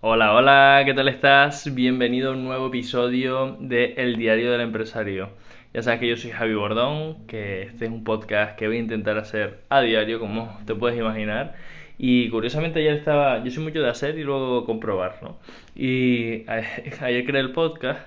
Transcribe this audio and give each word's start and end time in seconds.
Hola, 0.00 0.34
hola, 0.34 0.82
¿qué 0.84 0.94
tal 0.94 1.08
estás? 1.08 1.74
Bienvenido 1.74 2.30
a 2.30 2.34
un 2.34 2.44
nuevo 2.44 2.68
episodio 2.68 3.56
de 3.60 3.94
El 3.98 4.16
Diario 4.16 4.50
del 4.50 4.62
Empresario. 4.62 5.30
Ya 5.74 5.82
sabes 5.82 6.00
que 6.00 6.08
yo 6.08 6.16
soy 6.16 6.30
Javi 6.30 6.54
Bordón, 6.54 7.26
que 7.26 7.62
este 7.62 7.84
es 7.84 7.90
un 7.90 8.02
podcast 8.02 8.58
que 8.58 8.66
voy 8.66 8.78
a 8.78 8.80
intentar 8.80 9.18
hacer 9.18 9.60
a 9.68 9.82
diario, 9.82 10.18
como 10.18 10.58
te 10.66 10.74
puedes 10.74 10.98
imaginar. 10.98 11.54
Y 11.98 12.30
curiosamente 12.30 12.80
ayer 12.80 12.94
estaba, 12.94 13.44
yo 13.44 13.50
soy 13.50 13.62
mucho 13.62 13.80
de 13.80 13.90
hacer 13.90 14.18
y 14.18 14.24
luego 14.24 14.64
comprobar, 14.64 15.18
¿no? 15.22 15.38
Y 15.74 16.44
ayer 16.48 17.24
creé 17.26 17.40
el 17.40 17.52
podcast 17.52 18.00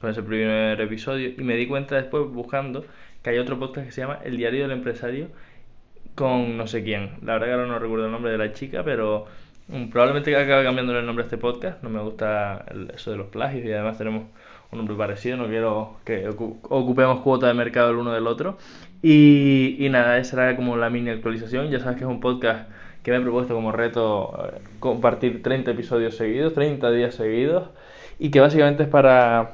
con 0.00 0.10
ese 0.10 0.22
primer 0.22 0.80
episodio 0.80 1.30
y 1.36 1.42
me 1.42 1.56
di 1.56 1.66
cuenta 1.66 1.96
después 1.96 2.30
buscando 2.30 2.84
que 3.22 3.30
hay 3.30 3.38
otro 3.38 3.58
podcast 3.58 3.86
que 3.86 3.92
se 3.92 4.02
llama 4.02 4.20
El 4.24 4.36
Diario 4.36 4.62
del 4.62 4.70
Empresario 4.70 5.28
con 6.14 6.56
no 6.56 6.66
sé 6.66 6.84
quién. 6.84 7.18
La 7.22 7.34
verdad 7.34 7.46
que 7.48 7.52
ahora 7.52 7.66
no 7.66 7.78
recuerdo 7.78 8.06
el 8.06 8.12
nombre 8.12 8.30
de 8.30 8.38
la 8.38 8.52
chica, 8.52 8.84
pero 8.84 9.26
probablemente 9.90 10.34
acabe 10.36 10.64
cambiando 10.64 10.98
el 10.98 11.06
nombre 11.06 11.24
de 11.24 11.28
este 11.28 11.38
podcast. 11.38 11.82
No 11.82 11.90
me 11.90 12.00
gusta 12.00 12.64
eso 12.94 13.10
de 13.10 13.16
los 13.16 13.28
plagios 13.28 13.64
y 13.64 13.72
además 13.72 13.98
tenemos 13.98 14.24
un 14.70 14.78
nombre 14.78 14.96
parecido. 14.96 15.36
No 15.36 15.46
quiero 15.46 15.96
que 16.04 16.28
ocupemos 16.28 17.20
cuota 17.20 17.46
de 17.46 17.54
mercado 17.54 17.90
el 17.90 17.96
uno 17.96 18.12
del 18.12 18.26
otro. 18.26 18.58
Y, 19.02 19.76
y 19.78 19.88
nada, 19.88 20.18
esa 20.18 20.42
era 20.42 20.56
como 20.56 20.76
la 20.76 20.90
mini 20.90 21.10
actualización. 21.10 21.70
Ya 21.70 21.80
sabes 21.80 21.96
que 21.96 22.04
es 22.04 22.10
un 22.10 22.20
podcast 22.20 22.68
que 23.02 23.10
me 23.10 23.18
he 23.18 23.20
propuesto 23.20 23.54
como 23.54 23.70
reto 23.70 24.34
eh, 24.42 24.60
compartir 24.80 25.42
30 25.42 25.72
episodios 25.72 26.16
seguidos, 26.16 26.54
30 26.54 26.90
días 26.90 27.14
seguidos. 27.14 27.68
Y 28.18 28.30
que 28.30 28.40
básicamente 28.40 28.84
es 28.84 28.88
para 28.88 29.52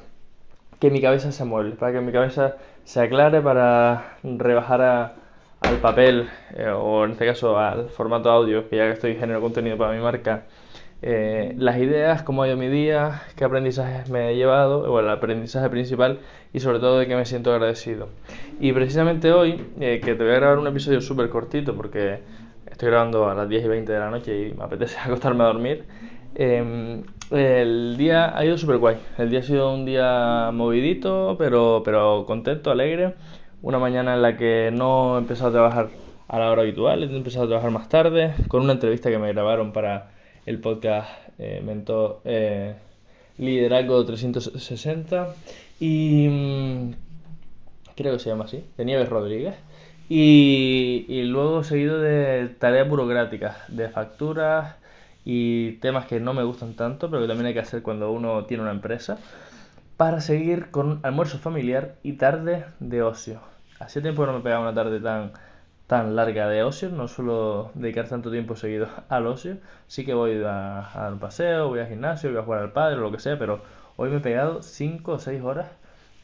que 0.79 0.91
mi 0.91 1.01
cabeza 1.01 1.33
se 1.33 1.45
mueva, 1.45 1.75
para 1.77 1.93
que 1.93 2.01
mi 2.01 2.13
cabeza 2.13 2.57
se 2.85 3.01
aclare, 3.01 3.41
para 3.41 4.17
rebajar 4.23 4.83
a 4.83 5.13
al 5.71 5.79
papel, 5.79 6.29
eh, 6.57 6.69
o 6.69 7.05
en 7.05 7.13
este 7.13 7.27
caso 7.27 7.57
al 7.57 7.91
formato 7.91 8.29
audio, 8.29 8.69
que 8.69 8.77
ya 8.77 8.87
que 8.87 8.95
estoy 8.95 9.15
generando 9.15 9.41
contenido 9.41 9.79
para 9.79 9.93
mi 9.93 10.03
marca, 10.03 10.47
eh, 11.01 11.55
las 11.59 11.79
ideas, 11.79 12.25
cómo 12.25 12.43
ha 12.43 12.49
ido 12.49 12.57
mi 12.57 12.67
día, 12.67 13.23
qué 13.37 13.45
aprendizajes 13.45 14.11
me 14.11 14.31
he 14.31 14.37
llevado, 14.37 14.93
o 14.93 14.99
el 14.99 15.09
aprendizaje 15.09 15.71
principal 15.71 16.19
y 16.53 16.59
sobre 16.59 16.81
todo 16.81 16.99
de 16.99 17.07
que 17.07 17.15
me 17.15 17.25
siento 17.25 17.53
agradecido. 17.53 18.09
Y 18.59 18.73
precisamente 18.73 19.31
hoy, 19.31 19.65
eh, 19.79 20.01
que 20.03 20.17
te 20.17 20.25
voy 20.25 20.33
a 20.33 20.37
grabar 20.37 20.59
un 20.59 20.67
episodio 20.67 21.01
súper 21.01 21.29
cortito 21.29 21.77
porque 21.77 22.19
estoy 22.69 22.89
grabando 22.89 23.31
a 23.31 23.35
las 23.35 23.49
10 23.49 23.65
y 23.65 23.69
20 23.69 23.93
de 23.93 23.99
la 23.99 24.11
noche 24.11 24.49
y 24.49 24.53
me 24.53 24.65
apetece 24.65 24.99
acostarme 25.05 25.45
a 25.45 25.47
dormir, 25.47 25.85
em, 26.35 27.05
el 27.31 27.97
día 27.97 28.37
ha 28.37 28.45
ido 28.45 28.59
súper 28.59 28.79
guay. 28.79 28.97
El 29.19 29.31
día 29.31 29.39
ha 29.39 29.43
sido 29.45 29.73
un 29.73 29.85
día 29.85 30.51
movidito, 30.53 31.37
pero, 31.39 31.83
pero 31.85 32.25
contento, 32.27 32.73
alegre 32.73 33.15
una 33.63 33.79
mañana 33.79 34.15
en 34.15 34.23
la 34.23 34.37
que 34.37 34.71
no 34.73 35.17
he 35.17 35.19
empezado 35.19 35.51
a 35.51 35.53
trabajar 35.53 35.89
a 36.29 36.39
la 36.39 36.51
hora 36.51 36.63
habitual, 36.63 37.03
he 37.03 37.17
empezado 37.17 37.45
a 37.45 37.49
trabajar 37.49 37.71
más 37.71 37.89
tarde, 37.89 38.35
con 38.49 38.63
una 38.63 38.75
entrevista 38.75 39.11
que 39.11 39.19
me 39.19 39.33
grabaron 39.33 39.73
para 39.73 40.13
el 40.47 40.61
podcast 40.61 41.09
eh, 41.39 41.61
Mentor 41.65 42.21
eh, 42.25 42.75
Liderazgo 43.39 44.05
360 44.05 45.35
y 45.81 46.29
mm, 46.29 46.93
creo 47.97 48.13
que 48.15 48.19
se 48.19 48.31
llama 48.31 48.45
así, 48.45 48.65
de 48.77 48.85
Nieves 48.85 49.09
Rodríguez. 49.09 49.55
Y, 50.09 51.05
y 51.09 51.23
luego 51.23 51.63
seguido 51.63 52.01
de 52.01 52.49
tareas 52.59 52.89
burocráticas, 52.89 53.57
de 53.69 53.89
facturas 53.89 54.75
y 55.25 55.73
temas 55.75 56.07
que 56.07 56.19
no 56.19 56.35
me 56.35 56.43
gustan 56.43 56.75
tanto, 56.75 57.11
pero 57.11 57.23
que 57.23 57.29
también 57.29 57.47
hay 57.47 57.55
que 57.55 57.61
hacer 57.61 57.83
cuando 57.83 58.11
uno 58.11 58.45
tiene 58.45 58.63
una 58.63 58.73
empresa 58.73 59.19
para 60.01 60.23
seguir 60.23 60.71
con 60.71 61.01
almuerzo 61.03 61.37
familiar 61.37 61.97
y 62.03 62.15
tarde 62.15 62.65
de 62.79 63.03
ocio. 63.03 63.43
Hace 63.81 64.01
tiempo 64.01 64.23
que 64.23 64.29
no 64.29 64.39
me 64.39 64.43
pegaba 64.43 64.63
una 64.63 64.73
tarde 64.73 64.99
tan, 64.99 65.33
tan 65.87 66.17
larga 66.17 66.49
de 66.49 66.63
ocio, 66.63 66.89
no 66.89 67.07
suelo 67.07 67.71
dedicar 67.75 68.09
tanto 68.09 68.31
tiempo 68.31 68.57
seguido 68.57 68.89
al 69.11 69.27
ocio. 69.27 69.59
Sí 69.89 70.07
que 70.07 70.15
voy 70.15 70.43
a, 70.43 71.11
un 71.13 71.19
paseo, 71.19 71.69
voy 71.69 71.81
al 71.81 71.89
gimnasio, 71.89 72.31
voy 72.31 72.39
a 72.39 72.45
jugar 72.45 72.61
al 72.61 72.73
padre 72.73 72.97
o 72.97 73.01
lo 73.01 73.13
que 73.13 73.19
sea, 73.19 73.39
pero 73.39 73.61
hoy 73.99 74.09
me 74.09 74.17
he 74.17 74.21
pegado 74.21 74.63
5 74.63 75.13
o 75.13 75.19
6 75.19 75.43
horas 75.43 75.67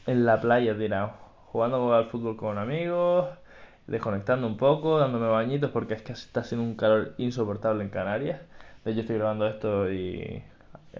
en 0.07 0.25
la 0.25 0.41
playa 0.41 0.75
tirado, 0.75 1.11
jugando 1.51 1.93
al 1.93 2.05
fútbol 2.07 2.35
con 2.35 2.57
amigos, 2.57 3.27
desconectando 3.85 4.47
un 4.47 4.57
poco, 4.57 4.97
dándome 4.97 5.27
bañitos 5.27 5.69
porque 5.69 5.93
es 5.93 6.01
que 6.01 6.13
está 6.13 6.39
haciendo 6.39 6.65
un 6.65 6.73
calor 6.73 7.13
insoportable 7.19 7.83
en 7.83 7.91
Canarias. 7.91 8.41
De 8.83 8.89
hecho 8.89 9.01
estoy 9.01 9.17
grabando 9.17 9.45
esto 9.45 9.91
y 9.91 10.41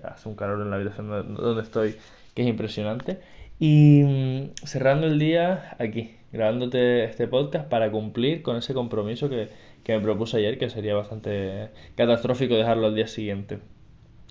hace 0.03 0.30
un 0.30 0.35
calor 0.35 0.62
en 0.62 0.69
la 0.69 0.75
habitación 0.75 1.34
donde 1.34 1.63
estoy 1.63 1.97
que 2.38 2.44
es 2.44 2.50
impresionante. 2.50 3.18
Y 3.59 4.03
mm, 4.03 4.52
cerrando 4.64 5.08
el 5.08 5.18
día 5.18 5.75
aquí, 5.80 6.12
grabándote 6.31 7.03
este 7.06 7.28
podcast 7.28 7.68
para 7.68 7.90
cumplir 7.90 8.44
con 8.44 8.58
ese 8.58 8.75
compromiso 8.75 9.28
que, 9.28 9.50
me 9.88 10.00
propuse 10.02 10.38
ayer, 10.38 10.59
que 10.59 10.70
sería 10.70 10.94
bastante 10.94 11.70
catastrófico 11.96 12.53
dejarlo 12.53 12.86
al 12.86 12.94
día 12.94 13.08
siguiente. 13.08 13.58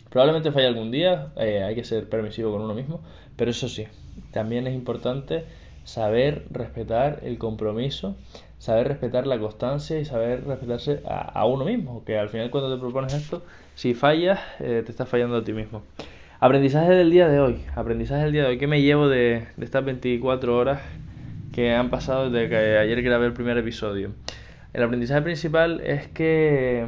Probablemente 0.09 0.53
falle 0.53 0.69
algún 0.69 0.93
día, 0.93 1.33
eh, 1.37 1.65
hay 1.65 1.75
que 1.75 1.83
ser 1.83 2.09
permisivo 2.09 2.53
con 2.53 2.62
uno 2.62 2.75
mismo, 2.75 3.00
pero 3.34 3.50
eso 3.50 3.69
sí, 3.69 3.87
también 4.31 4.69
es 4.69 4.75
importante 4.75 5.44
saber 5.83 6.47
respetar 6.50 7.19
el 7.25 7.38
compromiso, 7.38 8.15
saber 8.59 8.87
respetar 8.87 9.27
la 9.27 9.41
constancia 9.41 9.99
y 9.99 10.05
saber 10.05 10.44
respetarse 10.47 11.00
a, 11.05 11.44
uno 11.44 11.65
mismo, 11.65 12.05
que 12.05 12.17
al 12.19 12.28
final 12.28 12.50
cuando 12.50 12.73
te 12.73 12.81
propones 12.81 13.15
esto, 13.15 13.43
si 13.75 13.94
fallas, 13.94 14.38
eh, 14.61 14.84
te 14.87 14.93
estás 14.93 15.09
fallando 15.09 15.38
a 15.38 15.43
ti 15.43 15.53
mismo. 15.53 15.83
Aprendizaje 16.38 16.91
del 16.91 17.10
día 17.10 17.28
de 17.28 17.41
hoy. 17.41 17.64
Aprendizaje 17.74 18.24
del 18.24 18.32
día 18.32 18.42
de 18.42 18.48
hoy. 18.48 18.58
¿Qué 18.58 18.66
me 18.66 18.82
llevo 18.82 19.08
de, 19.08 19.48
estas 19.58 19.82
24 19.82 20.54
horas 20.54 20.82
que 21.50 21.72
han 21.74 21.88
pasado 21.88 22.28
desde 22.28 22.50
que 22.50 22.76
ayer 22.76 23.00
grabé 23.00 23.24
el 23.24 23.32
primer 23.32 23.56
episodio? 23.56 24.12
El 24.75 24.82
aprendizaje 24.82 25.22
principal 25.22 25.80
es 25.80 26.08
que 26.08 26.86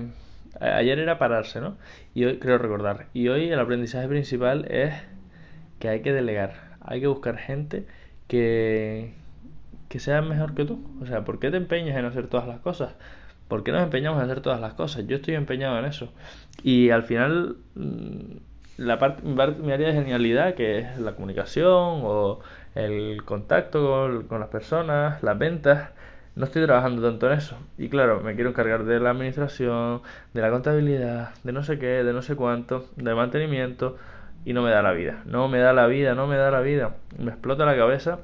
ayer 0.60 0.98
era 0.98 1.18
pararse, 1.18 1.62
¿no? 1.62 1.78
Y 2.12 2.26
hoy 2.26 2.38
creo 2.38 2.58
recordar. 2.58 3.06
Y 3.14 3.28
hoy 3.28 3.48
el 3.48 3.58
aprendizaje 3.58 4.06
principal 4.06 4.66
es 4.70 4.92
que 5.78 5.88
hay 5.88 6.02
que 6.02 6.12
delegar. 6.12 6.76
Hay 6.82 7.00
que 7.00 7.06
buscar 7.06 7.38
gente 7.38 7.86
que, 8.26 9.14
que 9.88 9.98
sea 9.98 10.20
mejor 10.20 10.54
que 10.54 10.66
tú. 10.66 10.86
O 11.00 11.06
sea, 11.06 11.24
¿por 11.24 11.38
qué 11.38 11.50
te 11.50 11.56
empeñas 11.56 11.96
en 11.96 12.04
hacer 12.04 12.26
todas 12.26 12.46
las 12.46 12.60
cosas? 12.60 12.96
¿Por 13.48 13.64
qué 13.64 13.72
nos 13.72 13.82
empeñamos 13.82 14.22
en 14.22 14.30
hacer 14.30 14.42
todas 14.42 14.60
las 14.60 14.74
cosas? 14.74 15.06
Yo 15.06 15.16
estoy 15.16 15.36
empeñado 15.36 15.78
en 15.78 15.86
eso. 15.86 16.12
Y 16.62 16.90
al 16.90 17.04
final 17.04 17.56
mm, 17.76 18.47
la 18.78 18.98
parte, 18.98 19.22
mi 19.22 19.72
área 19.72 19.88
de 19.88 19.94
genialidad, 19.94 20.54
que 20.54 20.78
es 20.78 20.98
la 20.98 21.12
comunicación 21.14 22.00
o 22.04 22.40
el 22.74 23.24
contacto 23.24 24.24
con, 24.28 24.40
las 24.40 24.48
personas, 24.48 25.22
las 25.22 25.36
ventas, 25.36 25.90
no 26.36 26.44
estoy 26.44 26.64
trabajando 26.64 27.02
tanto 27.02 27.26
en 27.26 27.38
eso. 27.38 27.56
Y 27.76 27.88
claro, 27.88 28.20
me 28.20 28.36
quiero 28.36 28.50
encargar 28.50 28.84
de 28.84 29.00
la 29.00 29.10
administración, 29.10 30.02
de 30.32 30.40
la 30.40 30.50
contabilidad, 30.50 31.30
de 31.42 31.52
no 31.52 31.64
sé 31.64 31.78
qué, 31.80 32.04
de 32.04 32.12
no 32.12 32.22
sé 32.22 32.36
cuánto, 32.36 32.86
de 32.96 33.14
mantenimiento, 33.14 33.96
y 34.44 34.52
no 34.52 34.62
me 34.62 34.70
da 34.70 34.80
la 34.82 34.92
vida. 34.92 35.22
No 35.26 35.48
me 35.48 35.58
da 35.58 35.72
la 35.72 35.88
vida, 35.88 36.14
no 36.14 36.28
me 36.28 36.36
da 36.36 36.50
la 36.52 36.60
vida. 36.60 36.96
Me 37.18 37.32
explota 37.32 37.66
la 37.66 37.76
cabeza. 37.76 38.20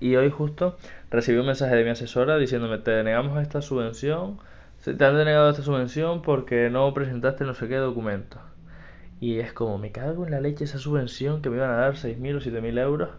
Y 0.00 0.14
hoy 0.16 0.30
justo 0.30 0.76
recibí 1.10 1.38
un 1.38 1.46
mensaje 1.46 1.74
de 1.74 1.84
mi 1.84 1.90
asesora 1.90 2.38
diciéndome, 2.38 2.78
te 2.78 2.92
denegamos 2.92 3.42
esta 3.42 3.60
subvención, 3.60 4.38
se 4.78 4.94
te 4.94 5.04
han 5.04 5.16
denegado 5.16 5.50
esta 5.50 5.62
subvención 5.62 6.22
porque 6.22 6.70
no 6.70 6.92
presentaste 6.94 7.44
no 7.44 7.54
sé 7.54 7.68
qué 7.68 7.76
documento. 7.76 8.38
Y 9.20 9.38
es 9.38 9.52
como, 9.52 9.78
me 9.78 9.92
cago 9.92 10.24
en 10.24 10.32
la 10.32 10.40
leche 10.40 10.64
esa 10.64 10.78
subvención 10.78 11.42
que 11.42 11.50
me 11.50 11.56
iban 11.56 11.70
a 11.70 11.76
dar 11.76 11.94
6.000 11.94 12.36
o 12.36 12.40
7.000 12.40 12.78
euros 12.78 13.10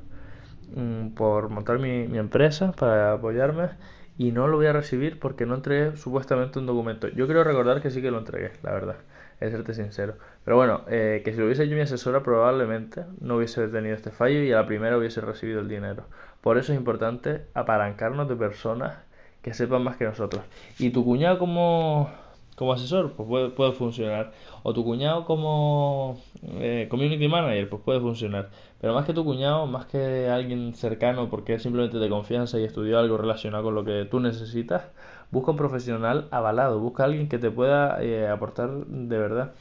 mm, 0.76 1.10
por 1.10 1.50
montar 1.50 1.80
mi, 1.80 2.18
empresa 2.18 2.72
para 2.74 3.14
apoyarme 3.14 3.70
y 4.18 4.32
no 4.32 4.48
lo 4.48 4.58
voy 4.58 4.68
a 4.68 4.74
recibir 4.74 5.20
porque 5.20 5.46
no 5.46 5.56
entregué 5.56 5.96
supuestamente 5.98 6.60
un 6.60 6.66
documento. 6.66 7.08
Yo 7.10 7.26
quiero 7.26 7.44
recordar 7.44 7.82
que 7.82 7.92
sí 7.92 8.02
que 8.02 8.12
lo 8.12 8.20
entregué, 8.20 8.52
la 8.64 8.72
verdad, 8.72 8.96
es 9.40 9.52
serte 9.52 9.74
sincero. 9.74 10.16
Pero 10.44 10.58
bueno, 10.58 10.82
eh, 10.88 11.22
que 11.26 11.34
si 11.34 11.40
lo 11.40 11.46
hubiese 11.46 11.64
hecho 11.64 11.76
mi 11.76 11.82
asesora 11.82 12.24
probablemente 12.24 13.06
no 13.20 13.38
hubiese 13.38 13.68
tenido 13.68 13.96
este 13.96 14.12
fallo 14.12 14.42
y 14.42 14.52
a 14.52 14.58
la 14.58 14.66
primera 14.68 14.98
hubiese 14.98 15.22
recibido 15.22 15.60
el 15.60 15.68
dinero. 15.68 16.06
Por 16.42 16.58
eso 16.58 16.72
es 16.72 16.78
importante 16.78 17.46
apalancarnos 17.54 18.30
de 18.30 18.36
personas 18.36 18.98
que 19.42 19.54
sepan 19.54 19.84
más 19.84 19.98
que 19.98 20.06
nosotros. 20.06 20.44
¿Y 20.80 20.90
tu 20.90 21.06
cuñado 21.06 21.38
cómo, 21.38 22.12
como 22.56 22.72
asesor, 22.74 23.14
pues 23.14 23.28
puede, 23.28 23.50
puede 23.50 23.74
funcionar. 23.74 24.32
O 24.64 24.74
tu 24.74 24.84
cuñado 24.84 25.26
como 25.26 26.18
eh, 26.44 26.88
community 26.90 27.28
manager, 27.28 27.70
pues 27.70 27.82
puede 27.84 28.00
funcionar. 28.00 28.50
Pero 28.80 28.94
más 28.94 29.06
que 29.06 29.14
tu 29.14 29.26
cuñado, 29.26 29.68
más 29.68 29.86
que 29.86 30.30
alguien 30.30 30.74
cercano 30.74 31.30
porque 31.30 31.60
simplemente 31.60 31.98
de 31.98 32.10
confianza 32.10 32.60
y 32.60 32.64
estudió 32.64 33.00
algo 33.00 33.18
relacionado 33.18 33.64
con 33.64 33.76
lo 33.76 33.84
que 33.84 34.06
tú 34.06 34.20
necesitas, 34.22 34.84
busca 35.32 35.52
un 35.52 35.58
profesional 35.58 36.28
avalado, 36.32 36.80
busca 36.80 37.04
alguien 37.04 37.28
que 37.28 37.38
te 37.40 37.52
pueda 37.52 38.02
eh, 38.02 38.28
aportar 38.30 38.70
de 38.70 39.18
verdad. 39.18 39.52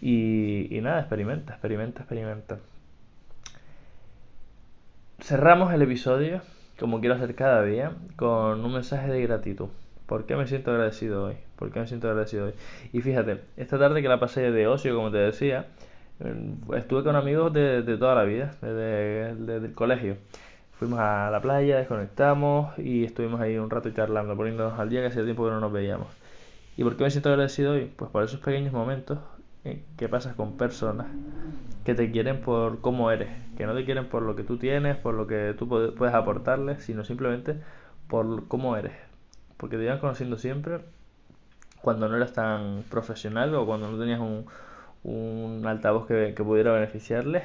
Y, 0.00 0.74
y 0.76 0.80
nada, 0.80 1.00
experimenta, 1.00 1.52
experimenta, 1.52 2.00
experimenta. 2.00 2.58
Cerramos 5.20 5.72
el 5.72 5.82
episodio, 5.82 6.40
como 6.80 7.00
quiero 7.00 7.14
hacer 7.14 7.34
cada 7.36 7.62
día, 7.62 7.92
con 8.16 8.64
un 8.64 8.72
mensaje 8.72 9.08
de 9.08 9.22
gratitud. 9.22 9.68
¿Por 10.06 10.26
qué 10.26 10.36
me 10.36 10.46
siento 10.46 10.70
agradecido 10.70 11.24
hoy? 11.24 11.36
¿Por 11.56 11.70
qué 11.70 11.80
me 11.80 11.86
siento 11.86 12.08
agradecido 12.08 12.46
hoy? 12.46 12.54
Y 12.92 13.00
fíjate, 13.00 13.40
esta 13.56 13.78
tarde 13.78 14.02
que 14.02 14.08
la 14.08 14.20
pasé 14.20 14.50
de 14.50 14.66
ocio, 14.66 14.94
como 14.94 15.10
te 15.10 15.18
decía, 15.18 15.66
eh, 16.20 16.54
estuve 16.76 17.02
con 17.02 17.16
amigos 17.16 17.52
de, 17.52 17.82
toda 17.98 18.14
la 18.14 18.24
vida, 18.24 18.52
desde, 18.60 19.66
el 19.66 19.74
colegio. 19.74 20.16
Fuimos 20.72 20.98
a 20.98 21.30
la 21.30 21.40
playa, 21.40 21.78
desconectamos 21.78 22.76
y 22.78 23.04
estuvimos 23.04 23.40
ahí 23.40 23.56
un 23.56 23.70
rato 23.70 23.90
charlando, 23.90 24.36
poniéndonos 24.36 24.78
al 24.78 24.88
día 24.90 25.00
que 25.00 25.06
hacía 25.08 25.24
tiempo 25.24 25.44
que 25.44 25.50
no 25.50 25.60
nos 25.60 25.72
veíamos. 25.72 26.08
¿Y 26.76 26.82
por 26.82 26.96
qué 26.96 27.04
me 27.04 27.10
siento 27.10 27.28
agradecido 27.28 27.72
hoy? 27.72 27.92
Pues 27.94 28.10
por 28.10 28.24
esos 28.24 28.40
pequeños 28.40 28.72
momentos 28.72 29.18
eh, 29.64 29.82
que 29.96 30.08
pasas 30.08 30.34
con 30.34 30.56
personas 30.56 31.06
que 31.84 31.94
te 31.94 32.10
quieren 32.10 32.40
por 32.40 32.80
cómo 32.80 33.10
eres, 33.10 33.28
que 33.56 33.66
no 33.66 33.74
te 33.74 33.84
quieren 33.84 34.08
por 34.08 34.22
lo 34.22 34.34
que 34.36 34.42
tú 34.42 34.56
tienes, 34.56 34.96
por 34.96 35.14
lo 35.14 35.26
que 35.26 35.54
tú 35.58 35.68
puedes 35.68 36.14
aportarles, 36.14 36.82
sino 36.82 37.04
simplemente 37.04 37.56
por 38.08 38.48
cómo 38.48 38.76
eres. 38.76 38.92
Porque 39.62 39.76
te 39.76 39.84
iban 39.84 40.00
conociendo 40.00 40.38
siempre 40.38 40.80
cuando 41.82 42.08
no 42.08 42.16
eras 42.16 42.32
tan 42.32 42.82
profesional 42.90 43.54
o 43.54 43.64
cuando 43.64 43.88
no 43.88 43.96
tenías 43.96 44.18
un, 44.18 44.44
un 45.04 45.64
altavoz 45.64 46.08
que, 46.08 46.34
pudiera 46.34 46.72
beneficiarles 46.72 47.44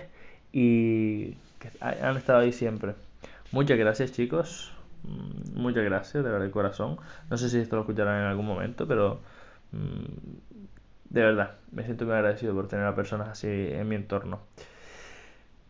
y 0.51 1.33
que 1.59 1.69
han 1.79 2.17
estado 2.17 2.39
ahí 2.39 2.51
siempre. 2.51 2.95
Muchas 3.51 3.77
gracias 3.77 4.13
chicos, 4.13 4.73
mm, 5.03 5.61
muchas 5.61 5.83
gracias 5.83 6.23
de 6.23 6.31
verdad 6.31 6.47
de 6.47 6.51
corazón. 6.51 6.97
No 7.29 7.37
sé 7.37 7.51
si 7.51 7.59
esto 7.59 7.75
lo 7.75 7.83
escucharán 7.83 8.21
en 8.21 8.27
algún 8.29 8.47
momento, 8.47 8.87
pero 8.87 9.19
mm, 9.73 10.57
de 11.11 11.21
verdad 11.21 11.51
me 11.71 11.83
siento 11.83 12.05
muy 12.05 12.15
agradecido 12.15 12.55
por 12.55 12.67
tener 12.67 12.87
a 12.87 12.95
personas 12.95 13.29
así 13.29 13.47
en 13.47 13.87
mi 13.87 13.93
entorno. 13.93 14.39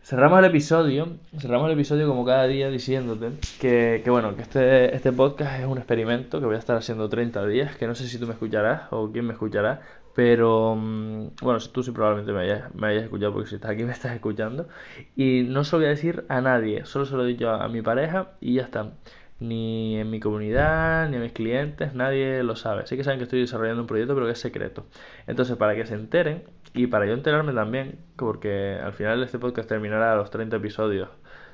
Cerramos 0.07 0.39
el 0.39 0.45
episodio, 0.45 1.17
cerramos 1.37 1.67
el 1.67 1.73
episodio 1.73 2.07
como 2.07 2.23
cada 2.23 2.47
día 2.47 2.69
diciéndote 2.69 3.31
que, 3.59 3.99
que, 4.05 4.09
bueno, 4.09 4.37
que 4.37 4.43
este, 4.43 4.95
este 4.95 5.11
podcast 5.11 5.59
es 5.59 5.65
un 5.65 5.77
experimento 5.77 6.39
que 6.39 6.45
voy 6.45 6.55
a 6.55 6.59
estar 6.59 6.77
haciendo 6.77 7.09
30 7.09 7.45
días, 7.47 7.75
que 7.75 7.87
no 7.87 7.93
sé 7.93 8.07
si 8.07 8.17
tú 8.17 8.25
me 8.25 8.31
escucharás 8.31 8.83
o 8.91 9.11
quién 9.11 9.25
me 9.25 9.33
escuchará, 9.33 9.81
pero 10.15 10.77
mm, 10.77 11.31
bueno, 11.41 11.59
tú 11.73 11.83
sí 11.83 11.91
probablemente 11.91 12.31
me 12.31 12.39
hayas, 12.39 12.73
me 12.73 12.87
hayas 12.87 13.03
escuchado 13.03 13.33
porque 13.33 13.49
si 13.49 13.55
estás 13.55 13.71
aquí 13.71 13.83
me 13.83 13.91
estás 13.91 14.13
escuchando. 14.13 14.69
Y 15.17 15.43
no 15.45 15.65
se 15.65 15.75
lo 15.75 15.79
voy 15.79 15.87
a 15.87 15.89
decir 15.89 16.23
a 16.29 16.39
nadie, 16.39 16.85
solo 16.85 17.05
se 17.05 17.13
lo 17.17 17.25
he 17.25 17.27
dicho 17.27 17.49
a, 17.49 17.67
mi 17.67 17.81
pareja 17.81 18.29
y 18.39 18.53
ya 18.53 18.61
está. 18.61 18.93
Ni 19.39 19.97
en 19.99 20.09
mi 20.09 20.19
comunidad, 20.19 21.09
ni 21.09 21.17
a 21.17 21.19
mis 21.19 21.31
clientes, 21.31 21.93
nadie 21.93 22.43
lo 22.43 22.55
sabe. 22.55 22.87
Sí 22.87 22.97
que 22.97 23.03
saben 23.03 23.19
que 23.19 23.25
estoy 23.25 23.41
desarrollando 23.41 23.81
un 23.81 23.87
proyecto, 23.87 24.15
pero 24.15 24.25
que 24.25 24.31
es 24.33 24.39
secreto. 24.39 24.87
Entonces, 25.27 25.57
para 25.57 25.75
que 25.75 25.85
se 25.85 25.93
enteren 25.93 26.43
y 26.73 26.87
para 26.87 27.05
yo 27.05 27.13
enterarme 27.13 27.53
también, 27.53 27.99
porque 28.15 28.79
al 28.83 28.93
final 28.93 29.21
este 29.23 29.39
podcast 29.39 29.69
terminará 29.69 30.13
a 30.13 30.15
los 30.15 30.31
30 30.31 30.57
episodios 30.57 31.09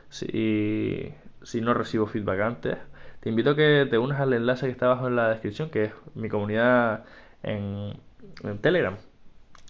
si, 0.10 1.14
si 1.42 1.62
no 1.62 1.74
recibo 1.74 2.06
feedback 2.08 2.40
antes, 2.42 2.78
te 3.20 3.30
invito 3.30 3.52
a 3.52 3.56
que 3.56 3.88
te 3.90 3.98
unas 3.98 4.20
al 4.20 4.34
enlace 4.34 4.68
que 4.68 4.72
está 4.72 4.86
abajo 4.86 5.08
en 5.08 5.16
la 5.16 5.30
descripción, 5.30 5.70
que 5.70 5.86
es 5.86 5.94
mi 6.16 6.30
comunidad 6.30 7.06
en 7.44 7.98
Telegram. 8.62 8.98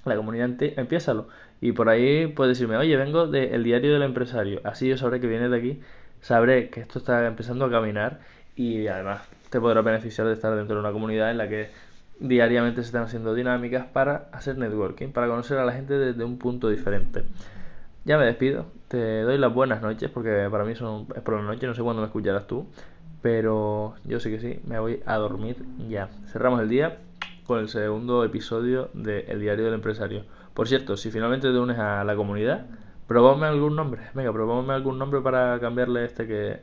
La 0.06 0.16
comunidad 0.16 0.50
empiézalo. 0.60 1.28
Y 1.62 1.72
por 1.72 1.90
ahí 1.90 2.28
puedes 2.28 2.58
decirme, 2.58 2.76
oye, 2.78 2.98
vengo 2.98 3.28
del 3.28 3.64
diario 3.64 3.94
del 3.94 4.04
empresario. 4.04 4.60
Así 4.66 4.88
yo 4.90 4.98
sabré 4.98 5.22
que 5.22 5.28
vienes 5.28 5.50
de 5.50 5.58
aquí, 5.58 5.82
sabré 6.24 6.70
que 6.70 6.80
esto 6.80 7.00
está 7.00 7.28
empezando 7.28 7.66
a 7.66 7.70
caminar 7.70 8.22
y 8.56 8.88
además 8.88 9.22
te 9.50 9.60
podrá 9.60 9.82
beneficiar 9.82 10.26
de 10.26 10.34
estar 10.34 10.56
dentro 10.56 10.76
de 10.76 10.80
una 10.80 10.92
comunidad 10.92 11.30
en 11.30 11.38
la 11.38 11.50
que 11.50 11.70
diariamente 12.20 12.82
se 12.82 12.88
están 12.88 13.04
haciendo 13.04 13.36
dinámicas 13.36 13.86
para 13.86 14.30
hacer 14.32 14.58
networking, 14.58 15.10
para 15.10 15.28
conocer 15.28 15.58
a 15.58 15.66
la 15.66 15.74
gente 15.74 15.94
desde 15.96 16.24
un 16.24 16.38
punto 16.38 16.70
diferente. 16.70 17.26
Ya 18.06 18.18
me 18.18 18.26
despido, 18.26 18.68
te 18.88 19.22
doy 19.24 19.38
las 19.38 19.54
buenas 19.54 19.82
noches 19.82 20.10
porque 20.10 20.48
para 20.50 20.64
mí 20.64 20.76
son, 20.76 21.08
es 21.14 21.22
por 21.22 21.36
la 21.36 21.44
noche, 21.44 21.68
no 21.68 21.74
sé 21.74 21.84
cuándo 21.84 22.02
me 22.02 22.08
escucharás 22.08 22.48
tú, 22.48 22.68
pero 23.22 23.96
yo 24.06 24.20
sé 24.22 24.30
que 24.30 24.40
sí, 24.40 24.62
me 24.66 24.80
voy 24.80 25.02
a 25.06 25.18
dormir 25.18 25.58
ya. 25.90 26.10
Cerramos 26.28 26.62
el 26.62 26.70
día 26.70 27.00
con 27.46 27.60
el 27.60 27.68
segundo 27.68 28.24
episodio 28.24 28.90
de 28.94 29.26
El 29.28 29.42
Diario 29.42 29.66
del 29.66 29.74
Empresario. 29.74 30.24
Por 30.54 30.70
cierto, 30.70 30.96
si 30.96 31.12
finalmente 31.12 31.52
te 31.52 31.60
unes 31.60 31.80
a 31.80 32.06
la 32.06 32.16
comunidad, 32.16 32.66
probadme 33.08 33.48
algún 33.48 33.76
nombre. 33.76 34.04
Venga, 34.14 34.32
probadme 34.34 34.74
algún 34.74 34.98
nombre 35.00 35.22
para 35.22 35.60
cambiarle 35.60 36.06
este 36.06 36.28
que, 36.28 36.62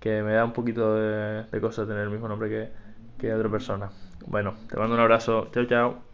que 0.00 0.22
me 0.22 0.32
da 0.34 0.44
un 0.44 0.52
poquito 0.52 0.94
de, 0.94 1.44
de 1.44 1.60
cosa 1.60 1.86
tener 1.86 2.02
el 2.04 2.10
mismo 2.10 2.28
nombre 2.28 2.48
que, 2.48 2.72
que 3.18 3.34
otra 3.34 3.50
persona. 3.50 3.90
Bueno, 4.26 4.54
te 4.68 4.78
mando 4.78 4.94
un 4.94 5.00
abrazo. 5.00 5.48
Chao, 5.52 5.64
chao. 5.66 6.11